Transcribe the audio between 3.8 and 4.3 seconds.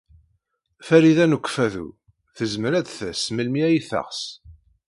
teɣs.